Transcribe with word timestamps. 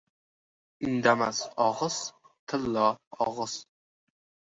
•Indamas 0.91 1.41
og‘iz— 1.65 1.97
tillo 2.53 2.87
og‘iz. 3.27 3.55